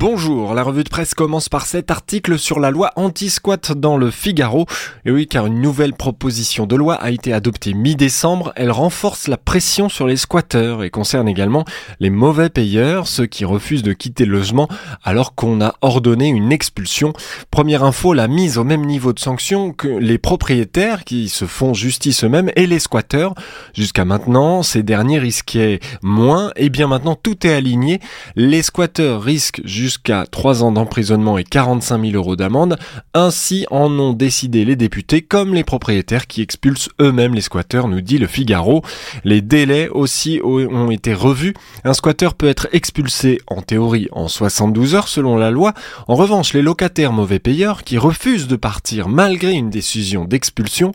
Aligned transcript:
Bonjour, 0.00 0.54
la 0.54 0.62
revue 0.62 0.82
de 0.82 0.88
presse 0.88 1.12
commence 1.12 1.50
par 1.50 1.66
cet 1.66 1.90
article 1.90 2.38
sur 2.38 2.58
la 2.58 2.70
loi 2.70 2.90
anti-squat 2.96 3.72
dans 3.72 3.98
le 3.98 4.10
Figaro. 4.10 4.64
Et 5.04 5.10
oui, 5.10 5.26
car 5.26 5.44
une 5.44 5.60
nouvelle 5.60 5.92
proposition 5.92 6.66
de 6.66 6.74
loi 6.74 6.94
a 6.94 7.10
été 7.10 7.34
adoptée 7.34 7.74
mi-décembre. 7.74 8.54
Elle 8.56 8.70
renforce 8.70 9.28
la 9.28 9.36
pression 9.36 9.90
sur 9.90 10.06
les 10.06 10.16
squatteurs 10.16 10.84
et 10.84 10.88
concerne 10.88 11.28
également 11.28 11.66
les 12.00 12.08
mauvais 12.08 12.48
payeurs, 12.48 13.08
ceux 13.08 13.26
qui 13.26 13.44
refusent 13.44 13.82
de 13.82 13.92
quitter 13.92 14.24
le 14.24 14.38
logement 14.38 14.70
alors 15.04 15.34
qu'on 15.34 15.60
a 15.60 15.74
ordonné 15.82 16.28
une 16.28 16.50
expulsion. 16.50 17.12
Première 17.50 17.84
info, 17.84 18.14
la 18.14 18.26
mise 18.26 18.56
au 18.56 18.64
même 18.64 18.86
niveau 18.86 19.12
de 19.12 19.20
sanction 19.20 19.70
que 19.74 19.86
les 19.86 20.16
propriétaires 20.16 21.04
qui 21.04 21.28
se 21.28 21.44
font 21.44 21.74
justice 21.74 22.24
eux-mêmes 22.24 22.50
et 22.56 22.66
les 22.66 22.78
squatteurs. 22.78 23.34
Jusqu'à 23.74 24.06
maintenant, 24.06 24.62
ces 24.62 24.82
derniers 24.82 25.18
risquaient 25.18 25.78
moins. 26.02 26.52
Et 26.56 26.70
bien 26.70 26.86
maintenant, 26.86 27.16
tout 27.16 27.46
est 27.46 27.52
aligné. 27.52 28.00
Les 28.34 28.62
squatteurs 28.62 29.22
risquent 29.22 29.60
jusqu'à 29.90 30.24
3 30.30 30.62
ans 30.62 30.70
d'emprisonnement 30.70 31.36
et 31.36 31.42
45 31.42 32.00
000 32.00 32.14
euros 32.14 32.36
d'amende. 32.36 32.78
Ainsi 33.12 33.66
en 33.72 33.90
ont 33.98 34.12
décidé 34.12 34.64
les 34.64 34.76
députés 34.76 35.20
comme 35.20 35.52
les 35.52 35.64
propriétaires 35.64 36.28
qui 36.28 36.42
expulsent 36.42 36.90
eux-mêmes 37.00 37.34
les 37.34 37.40
squatteurs, 37.40 37.88
nous 37.88 38.00
dit 38.00 38.18
le 38.18 38.28
Figaro. 38.28 38.82
Les 39.24 39.40
délais 39.40 39.88
aussi 39.88 40.40
ont 40.44 40.92
été 40.92 41.12
revus. 41.12 41.54
Un 41.82 41.92
squatteur 41.92 42.34
peut 42.34 42.46
être 42.46 42.68
expulsé 42.70 43.40
en 43.48 43.62
théorie 43.62 44.06
en 44.12 44.28
72 44.28 44.94
heures 44.94 45.08
selon 45.08 45.36
la 45.36 45.50
loi. 45.50 45.74
En 46.06 46.14
revanche, 46.14 46.52
les 46.52 46.62
locataires 46.62 47.12
mauvais 47.12 47.40
payeurs 47.40 47.82
qui 47.82 47.98
refusent 47.98 48.46
de 48.46 48.54
partir 48.54 49.08
malgré 49.08 49.54
une 49.54 49.70
décision 49.70 50.24
d'expulsion 50.24 50.92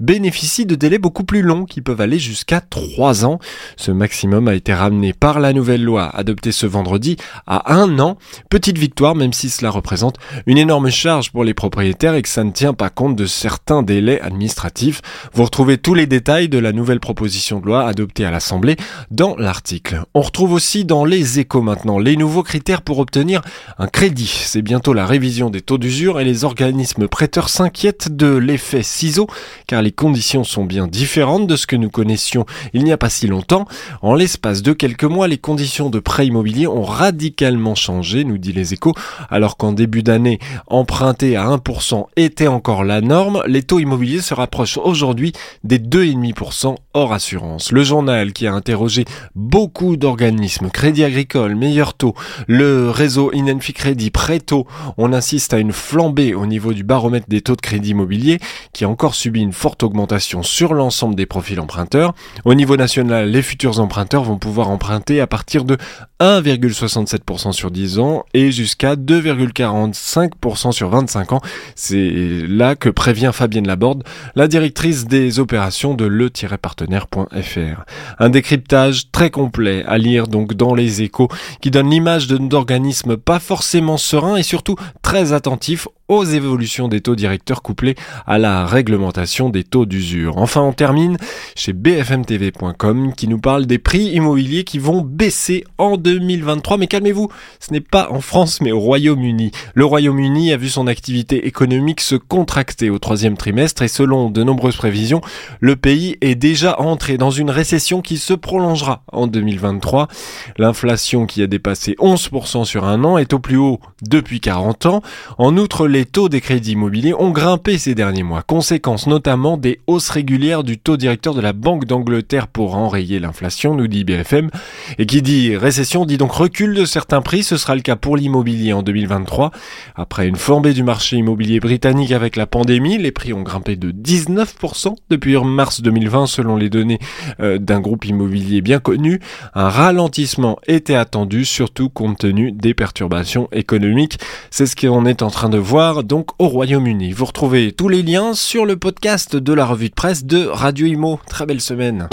bénéficient 0.00 0.64
de 0.64 0.74
délais 0.74 0.96
beaucoup 0.96 1.24
plus 1.24 1.42
longs 1.42 1.66
qui 1.66 1.82
peuvent 1.82 2.00
aller 2.00 2.18
jusqu'à 2.18 2.62
3 2.62 3.26
ans. 3.26 3.40
Ce 3.76 3.90
maximum 3.90 4.48
a 4.48 4.54
été 4.54 4.72
ramené 4.72 5.12
par 5.12 5.38
la 5.38 5.52
nouvelle 5.52 5.84
loi 5.84 6.08
adoptée 6.08 6.52
ce 6.52 6.64
vendredi 6.64 7.18
à 7.46 7.74
un 7.74 7.98
an. 7.98 8.16
Petite 8.50 8.78
victoire, 8.78 9.14
même 9.14 9.32
si 9.32 9.50
cela 9.50 9.70
représente 9.70 10.16
une 10.46 10.58
énorme 10.58 10.90
charge 10.90 11.30
pour 11.32 11.44
les 11.44 11.54
propriétaires 11.54 12.14
et 12.14 12.22
que 12.22 12.28
ça 12.28 12.44
ne 12.44 12.50
tient 12.50 12.74
pas 12.74 12.90
compte 12.90 13.16
de 13.16 13.26
certains 13.26 13.82
délais 13.82 14.20
administratifs. 14.20 15.00
Vous 15.32 15.44
retrouvez 15.44 15.78
tous 15.78 15.94
les 15.94 16.06
détails 16.06 16.48
de 16.48 16.58
la 16.58 16.72
nouvelle 16.72 17.00
proposition 17.00 17.60
de 17.60 17.66
loi 17.66 17.86
adoptée 17.86 18.24
à 18.24 18.30
l'Assemblée 18.30 18.76
dans 19.10 19.36
l'article. 19.36 20.02
On 20.14 20.20
retrouve 20.20 20.52
aussi 20.52 20.84
dans 20.84 21.04
les 21.04 21.38
échos 21.38 21.62
maintenant 21.62 21.98
les 21.98 22.16
nouveaux 22.16 22.42
critères 22.42 22.82
pour 22.82 22.98
obtenir 22.98 23.42
un 23.78 23.86
crédit. 23.86 24.42
C'est 24.46 24.62
bientôt 24.62 24.92
la 24.92 25.06
révision 25.06 25.50
des 25.50 25.60
taux 25.60 25.78
d'usure 25.78 26.20
et 26.20 26.24
les 26.24 26.44
organismes 26.44 27.08
prêteurs 27.08 27.48
s'inquiètent 27.48 28.14
de 28.14 28.34
l'effet 28.36 28.82
ciseau 28.82 29.26
car 29.66 29.82
les 29.82 29.92
conditions 29.92 30.44
sont 30.44 30.64
bien 30.64 30.86
différentes 30.86 31.46
de 31.46 31.56
ce 31.56 31.66
que 31.66 31.76
nous 31.76 31.90
connaissions 31.90 32.46
il 32.72 32.84
n'y 32.84 32.92
a 32.92 32.98
pas 32.98 33.10
si 33.10 33.26
longtemps. 33.26 33.66
En 34.02 34.14
l'espace 34.14 34.62
de 34.62 34.72
quelques 34.72 35.04
mois, 35.04 35.28
les 35.28 35.38
conditions 35.38 35.90
de 35.90 35.98
prêt 35.98 36.26
immobilier 36.26 36.66
ont 36.66 36.82
radicalement 36.82 37.74
changé 37.74 38.24
nous 38.28 38.38
dit 38.38 38.52
les 38.52 38.74
échos, 38.74 38.94
alors 39.30 39.56
qu'en 39.56 39.72
début 39.72 40.02
d'année, 40.02 40.38
emprunter 40.66 41.36
à 41.36 41.46
1% 41.46 42.06
était 42.16 42.46
encore 42.46 42.84
la 42.84 43.00
norme, 43.00 43.42
les 43.46 43.62
taux 43.62 43.80
immobiliers 43.80 44.20
se 44.20 44.34
rapprochent 44.34 44.78
aujourd'hui 44.78 45.32
des 45.64 45.78
2,5% 45.78 46.76
hors 46.94 47.12
assurance. 47.12 47.72
Le 47.72 47.82
journal 47.82 48.32
qui 48.32 48.46
a 48.46 48.52
interrogé 48.52 49.04
beaucoup 49.34 49.96
d'organismes, 49.96 50.70
Crédit 50.70 51.04
Agricole, 51.04 51.54
Meilleur 51.54 51.94
Taux, 51.94 52.14
le 52.46 52.90
réseau 52.90 53.32
Inenfi 53.32 53.72
Crédit, 53.72 54.10
Préto, 54.10 54.66
on 54.96 55.12
insiste 55.12 55.54
à 55.54 55.58
une 55.58 55.72
flambée 55.72 56.34
au 56.34 56.46
niveau 56.46 56.72
du 56.72 56.84
baromètre 56.84 57.26
des 57.28 57.40
taux 57.40 57.56
de 57.56 57.60
crédit 57.60 57.90
immobilier 57.90 58.38
qui 58.72 58.84
a 58.84 58.88
encore 58.88 59.14
subi 59.14 59.40
une 59.40 59.52
forte 59.52 59.82
augmentation 59.82 60.42
sur 60.42 60.74
l'ensemble 60.74 61.14
des 61.14 61.26
profils 61.26 61.60
emprunteurs. 61.60 62.14
Au 62.44 62.54
niveau 62.54 62.76
national, 62.76 63.30
les 63.30 63.42
futurs 63.42 63.80
emprunteurs 63.80 64.22
vont 64.22 64.38
pouvoir 64.38 64.70
emprunter 64.70 65.20
à 65.20 65.26
partir 65.26 65.64
de 65.64 65.76
1,67% 66.20 67.52
sur 67.52 67.70
10 67.70 67.98
ans 67.98 68.17
et 68.34 68.52
jusqu'à 68.52 68.96
2,45% 68.96 70.72
sur 70.72 70.88
25 70.88 71.32
ans. 71.32 71.40
C'est 71.74 72.12
là 72.48 72.74
que 72.76 72.88
prévient 72.88 73.30
Fabienne 73.32 73.66
Laborde, 73.66 74.04
la 74.34 74.48
directrice 74.48 75.06
des 75.06 75.38
opérations 75.38 75.94
de 75.94 76.04
le-partenaire.fr. 76.04 77.84
Un 78.18 78.28
décryptage 78.30 79.10
très 79.10 79.30
complet 79.30 79.84
à 79.86 79.98
lire 79.98 80.28
donc 80.28 80.54
dans 80.54 80.74
les 80.74 81.02
échos 81.02 81.28
qui 81.60 81.70
donne 81.70 81.90
l'image 81.90 82.28
d'organismes 82.28 83.16
pas 83.16 83.40
forcément 83.40 83.96
sereins 83.96 84.36
et 84.36 84.42
surtout 84.42 84.76
très 85.02 85.32
attentifs 85.32 85.88
aux 86.08 86.24
évolutions 86.24 86.88
des 86.88 87.00
taux 87.00 87.14
directeurs 87.14 87.62
couplés 87.62 87.94
à 88.26 88.38
la 88.38 88.66
réglementation 88.66 89.50
des 89.50 89.64
taux 89.64 89.86
d'usure. 89.86 90.38
Enfin, 90.38 90.62
on 90.62 90.72
termine 90.72 91.16
chez 91.54 91.72
bfmtv.com 91.72 93.12
qui 93.14 93.28
nous 93.28 93.38
parle 93.38 93.66
des 93.66 93.78
prix 93.78 94.06
immobiliers 94.08 94.64
qui 94.64 94.78
vont 94.78 95.02
baisser 95.02 95.64
en 95.76 95.96
2023. 95.96 96.78
Mais 96.78 96.86
calmez-vous, 96.86 97.28
ce 97.60 97.72
n'est 97.72 97.80
pas 97.80 98.08
en 98.10 98.20
France 98.20 98.60
mais 98.60 98.72
au 98.72 98.80
Royaume-Uni. 98.80 99.52
Le 99.74 99.84
Royaume-Uni 99.84 100.52
a 100.52 100.56
vu 100.56 100.68
son 100.68 100.86
activité 100.86 101.46
économique 101.46 102.00
se 102.00 102.16
contracter 102.16 102.90
au 102.90 102.98
troisième 102.98 103.36
trimestre 103.36 103.82
et 103.82 103.88
selon 103.88 104.30
de 104.30 104.42
nombreuses 104.42 104.76
prévisions, 104.76 105.20
le 105.60 105.76
pays 105.76 106.16
est 106.20 106.34
déjà 106.34 106.80
entré 106.80 107.18
dans 107.18 107.30
une 107.30 107.50
récession 107.50 108.00
qui 108.00 108.18
se 108.18 108.34
prolongera 108.34 109.02
en 109.12 109.26
2023. 109.26 110.08
L'inflation 110.56 111.26
qui 111.26 111.42
a 111.42 111.46
dépassé 111.46 111.94
11% 111.98 112.64
sur 112.64 112.84
un 112.84 113.04
an 113.04 113.18
est 113.18 113.32
au 113.32 113.38
plus 113.38 113.56
haut 113.56 113.80
depuis 114.02 114.40
40 114.40 114.86
ans. 114.86 115.02
En 115.36 115.56
outre, 115.56 115.86
les 115.86 115.97
taux 116.04 116.28
des 116.28 116.40
crédits 116.40 116.72
immobiliers 116.72 117.14
ont 117.14 117.30
grimpé 117.30 117.78
ces 117.78 117.94
derniers 117.94 118.22
mois, 118.22 118.42
conséquence 118.42 119.06
notamment 119.06 119.56
des 119.56 119.80
hausses 119.86 120.10
régulières 120.10 120.64
du 120.64 120.78
taux 120.78 120.96
directeur 120.96 121.34
de 121.34 121.40
la 121.40 121.52
Banque 121.52 121.86
d'Angleterre 121.86 122.48
pour 122.48 122.76
enrayer 122.76 123.18
l'inflation, 123.18 123.74
nous 123.74 123.88
dit 123.88 124.04
BFM. 124.04 124.50
Et 124.98 125.06
qui 125.06 125.22
dit 125.22 125.56
récession 125.56 126.04
dit 126.04 126.18
donc 126.18 126.32
recul 126.32 126.74
de 126.74 126.84
certains 126.84 127.22
prix, 127.22 127.42
ce 127.42 127.56
sera 127.56 127.74
le 127.74 127.80
cas 127.80 127.96
pour 127.96 128.16
l'immobilier 128.16 128.72
en 128.72 128.82
2023. 128.82 129.50
Après 129.96 130.28
une 130.28 130.36
flambée 130.36 130.74
du 130.74 130.82
marché 130.82 131.16
immobilier 131.16 131.60
britannique 131.60 132.12
avec 132.12 132.36
la 132.36 132.46
pandémie, 132.46 132.98
les 132.98 133.12
prix 133.12 133.32
ont 133.32 133.42
grimpé 133.42 133.76
de 133.76 133.90
19% 133.90 134.94
depuis 135.10 135.36
mars 135.44 135.80
2020 135.80 136.26
selon 136.26 136.56
les 136.56 136.70
données 136.70 136.98
euh, 137.40 137.58
d'un 137.58 137.80
groupe 137.80 138.04
immobilier 138.04 138.60
bien 138.60 138.78
connu. 138.78 139.20
Un 139.54 139.68
ralentissement 139.68 140.58
était 140.66 140.94
attendu, 140.94 141.44
surtout 141.44 141.88
compte 141.88 142.18
tenu 142.18 142.52
des 142.52 142.74
perturbations 142.74 143.48
économiques. 143.52 144.18
C'est 144.50 144.66
ce 144.66 144.76
qu'on 144.76 145.06
est 145.06 145.22
en 145.22 145.30
train 145.30 145.48
de 145.48 145.58
voir 145.58 145.87
donc 146.04 146.30
au 146.38 146.48
Royaume-Uni. 146.48 147.12
Vous 147.12 147.24
retrouvez 147.24 147.72
tous 147.72 147.88
les 147.88 148.02
liens 148.02 148.34
sur 148.34 148.66
le 148.66 148.76
podcast 148.76 149.36
de 149.36 149.52
la 149.52 149.64
revue 149.64 149.88
de 149.88 149.94
presse 149.94 150.24
de 150.24 150.46
Radio 150.46 150.86
Imo. 150.86 151.18
Très 151.28 151.46
belle 151.46 151.60
semaine. 151.60 152.08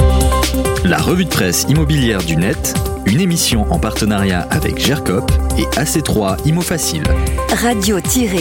La 0.83 0.97
revue 0.97 1.25
de 1.25 1.29
presse 1.29 1.65
immobilière 1.67 2.23
du 2.23 2.37
net, 2.37 2.73
une 3.05 3.19
émission 3.19 3.71
en 3.71 3.79
partenariat 3.79 4.47
avec 4.51 4.79
GERCOP 4.79 5.29
et 5.57 5.65
AC3 5.79 6.37
Imo 6.47 6.61
Facile. 6.61 7.03
Radio-imo.fr 7.49 8.35